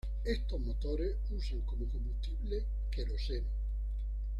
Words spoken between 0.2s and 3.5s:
Estos motores usan como combustible queroseno.